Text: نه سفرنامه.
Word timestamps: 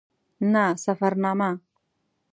نه 0.53 0.63
سفرنامه. 0.85 1.51